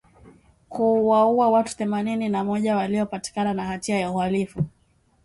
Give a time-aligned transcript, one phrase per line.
[0.69, 4.65] kuwaua watu themanini na moja waliopatikana na hatia ya uhalifu